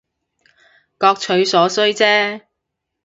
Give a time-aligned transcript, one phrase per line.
[0.97, 2.47] 各取所需姐